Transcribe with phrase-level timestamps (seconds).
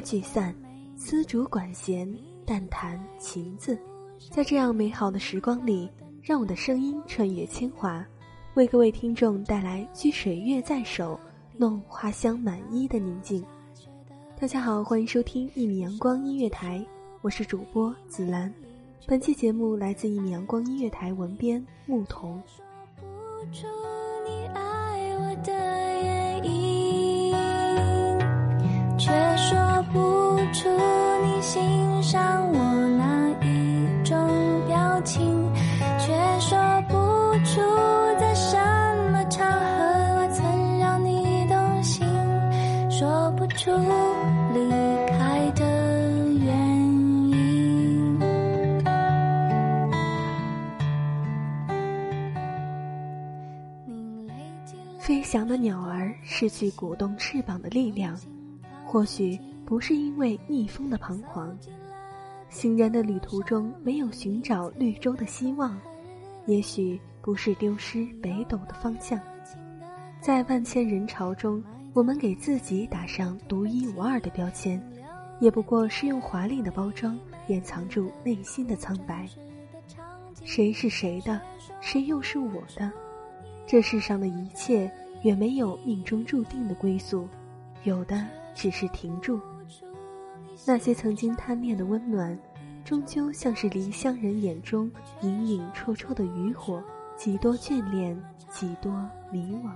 [0.00, 0.54] 聚散，
[0.96, 2.12] 丝竹管弦，
[2.46, 3.78] 淡弹琴字。
[4.30, 5.90] 在这样美好的时光里，
[6.22, 8.04] 让我的声音穿越铅华，
[8.54, 11.18] 为各位听众带来掬水月在手，
[11.56, 13.44] 弄花香满衣的宁静。
[14.38, 16.84] 大家好，欢迎收听一米阳光音乐台，
[17.20, 18.52] 我是主播紫兰。
[19.06, 22.42] 本期节目来自一米阳光音乐台文编牧童。
[31.52, 34.16] 欣赏我哪一种
[34.68, 35.20] 表情，
[35.98, 36.56] 却说
[36.88, 36.94] 不
[37.44, 37.60] 出
[38.20, 38.56] 在什
[39.10, 39.58] 么场合
[40.14, 42.06] 我曾让你动心，
[42.88, 43.68] 说不出
[44.54, 44.70] 离
[45.08, 45.64] 开的
[46.38, 46.56] 原
[47.30, 48.20] 因。
[55.00, 58.16] 飞翔的鸟儿失去鼓动翅膀的力量，
[58.86, 59.36] 或许
[59.70, 61.56] 不是因为逆风的彷徨。
[62.48, 65.80] 行人的旅途中没有寻找绿洲的希望，
[66.46, 69.20] 也许不是丢失北斗的方向。
[70.20, 74.82] 在万千人潮中，我们给自己打上独一无二的标签，
[75.38, 77.16] 也不过是用华丽的包装
[77.46, 79.24] 掩藏住内心的苍白。
[80.44, 81.40] 谁是谁的，
[81.80, 82.90] 谁又是我的？
[83.68, 84.90] 这世上的一切
[85.22, 87.28] 远没有命中注定的归宿，
[87.84, 89.40] 有的只是停住。
[90.66, 92.38] 那些曾经贪恋的温暖，
[92.84, 94.90] 终究像是离乡人眼中
[95.22, 96.82] 隐隐绰绰的渔火，
[97.16, 98.16] 几多眷恋，
[98.50, 98.92] 几多
[99.30, 99.70] 迷惘。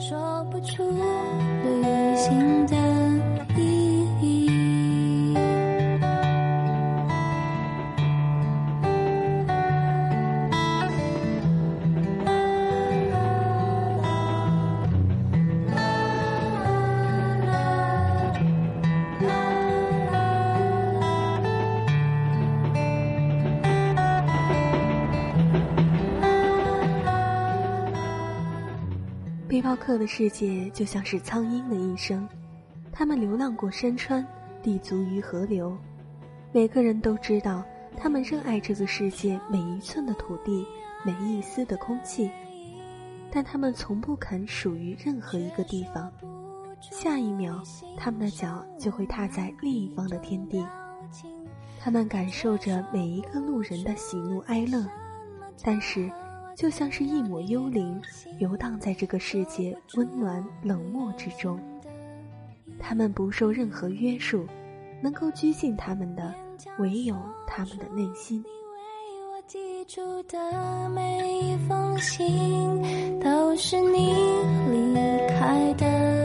[0.00, 2.76] 说不出旅行的
[29.62, 32.28] 雕刻的世界就像是苍鹰的一生，
[32.90, 34.26] 他们流浪过山川，
[34.64, 35.78] 立足于河流。
[36.50, 37.64] 每个人都知道，
[37.96, 40.66] 他们热爱这个世界每一寸的土地，
[41.04, 42.28] 每一丝的空气，
[43.30, 46.10] 但他们从不肯属于任何一个地方。
[46.80, 47.62] 下一秒，
[47.96, 50.66] 他们的脚就会踏在另一方的天地。
[51.78, 54.84] 他们感受着每一个路人的喜怒哀乐，
[55.62, 56.10] 但是，
[56.56, 58.00] 就像是一抹幽灵，
[58.38, 61.58] 游荡在这个世界温暖冷漠之中。
[62.78, 64.46] 他们不受任何约束，
[65.00, 66.34] 能够拘禁他们的，
[66.78, 67.16] 唯有
[67.46, 68.44] 他们的内心。
[70.28, 74.14] 的每一封信，都是你
[74.70, 74.94] 离
[75.28, 76.21] 开的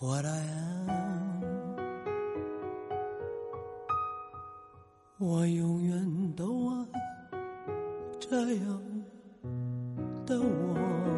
[0.00, 0.40] what I
[0.88, 1.76] am，
[5.18, 6.86] 我永远都爱
[8.18, 8.82] 这样
[10.24, 11.09] 的我。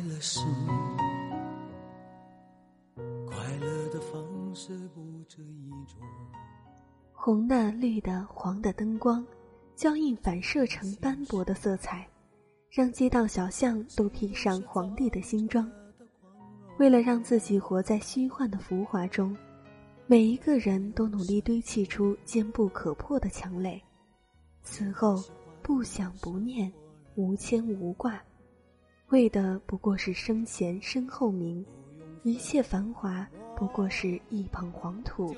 [0.00, 0.40] 乐是
[3.26, 5.98] 快乐的方式不止一种。
[7.12, 9.24] 红的、绿的、黄的灯光，
[9.76, 12.06] 交映反射成斑驳的色彩，
[12.70, 15.70] 让街道小巷都披上皇帝的新装。
[16.78, 19.36] 为了让自己活在虚幻的浮华中，
[20.06, 23.80] 每一个人都努力堆砌出坚不可破的墙垒。
[24.62, 25.22] 此后，
[25.62, 26.72] 不想不念，
[27.14, 28.20] 无牵无挂，
[29.12, 31.62] 为的不过是生前身后名，
[32.22, 35.36] 一切繁华不过是一捧黄土。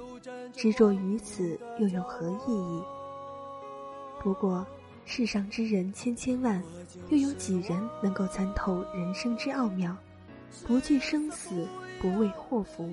[0.52, 2.82] 执着于此又有何意义？
[4.22, 4.64] 不过，
[5.04, 6.62] 世上之人千千万，
[7.08, 9.96] 又有几人能够参透人生之奥妙，
[10.68, 11.66] 不惧生死，
[12.00, 12.88] 不畏祸福？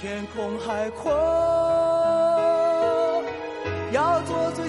[0.00, 1.10] 天空海阔，
[3.92, 4.68] 要做最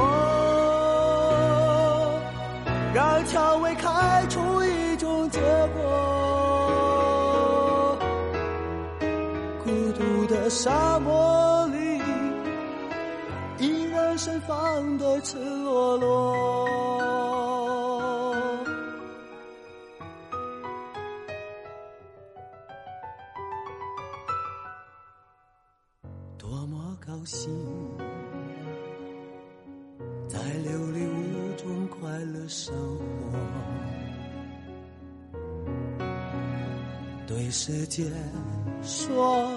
[2.94, 5.40] 让蔷薇开出一种结
[5.76, 5.82] 果。
[9.64, 12.02] 孤独的沙漠里，
[13.60, 16.87] 依然盛放的赤裸裸。
[27.08, 27.50] 高兴，
[30.28, 33.40] 在琉璃屋中快乐生活。
[37.26, 38.12] 对世界
[38.84, 39.50] 说，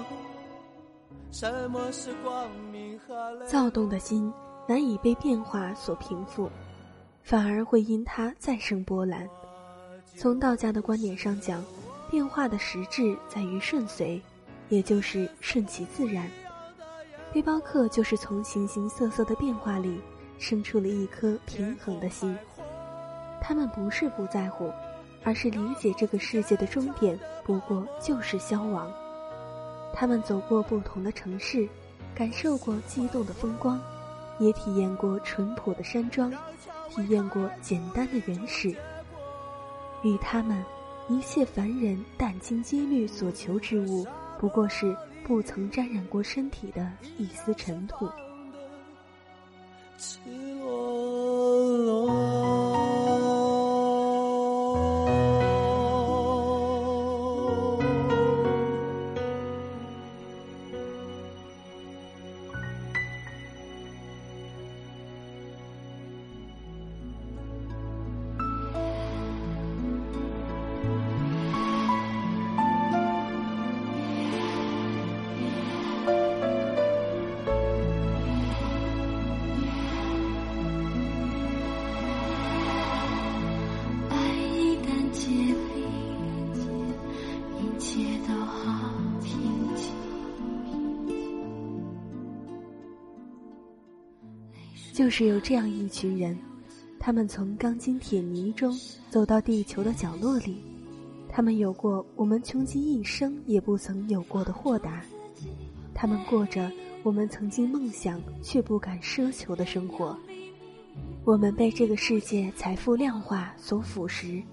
[1.29, 3.45] 什么是光明和？
[3.45, 4.31] 躁动的心
[4.65, 6.49] 难以被变化所平复，
[7.21, 9.29] 反而会因它再生波澜。
[10.15, 11.61] 从道家的观点上讲，
[12.09, 14.21] 变化的实质在于顺随，
[14.69, 16.31] 也就是顺其自然。
[17.33, 20.01] 背包客就是从形形色色的变化里
[20.37, 22.37] 生出了一颗平衡的心。
[23.39, 24.69] 他们不是不在乎，
[25.23, 28.91] 而是理解这个世界的终点不过就是消亡。
[29.93, 31.67] 他们走过不同的城市，
[32.13, 33.79] 感受过激动的风光，
[34.37, 36.29] 也体验过淳朴的山庄，
[36.89, 38.75] 体验过简单的原始。
[40.03, 40.63] 与他们，
[41.07, 44.05] 一切凡人殚精竭虑所求之物，
[44.37, 48.09] 不过是不曾沾染过身体的一丝尘土。
[95.01, 96.37] 就是有这样一群人，
[96.99, 98.71] 他们从钢筋铁泥中
[99.09, 100.57] 走到地球的角落里，
[101.27, 105.03] 他们有过我们穷极一生也不曾有过的豁达，
[105.91, 110.15] 他们过着我们曾经梦想却不敢奢求的生活。
[111.25, 114.43] 我们被这个世界财富量化所腐蚀，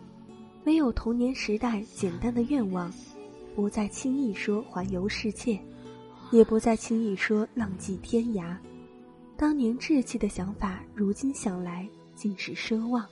[0.64, 2.90] 没有童年时代简单的愿望，
[3.54, 5.60] 不再轻易说环游世界，
[6.30, 8.56] 也不再轻易说浪迹天涯。
[9.40, 13.06] 当年稚气的想法，如今想来竟是奢望。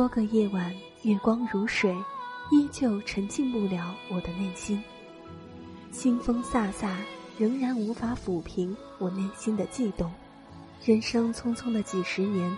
[0.00, 1.94] 多个夜晚，月光如水，
[2.50, 4.82] 依旧沉浸不了我的内心。
[5.92, 6.96] 清风飒飒，
[7.36, 10.10] 仍然无法抚平我内心的悸动。
[10.82, 12.56] 人生匆匆的几十年，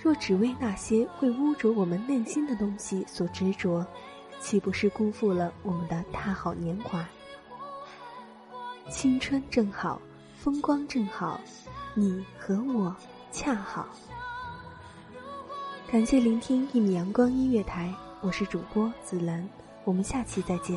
[0.00, 3.84] 若只为那些会污浊我们内心的东西所执着，
[4.38, 7.04] 岂不是辜负了我们的大好年华？
[8.88, 10.00] 青春正好，
[10.36, 11.40] 风光正好，
[11.94, 12.94] 你和我
[13.32, 13.88] 恰好。
[15.88, 19.48] 感谢聆听一米阳光音乐台，我是主播紫兰，
[19.84, 20.76] 我们下期再见。